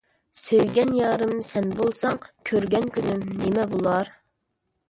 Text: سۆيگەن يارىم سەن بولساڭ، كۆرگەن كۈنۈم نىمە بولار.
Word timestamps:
سۆيگەن 0.37 0.93
يارىم 0.99 1.35
سەن 1.49 1.69
بولساڭ، 1.81 2.19
كۆرگەن 2.51 2.91
كۈنۈم 2.97 3.23
نىمە 3.43 3.67
بولار. 3.75 4.11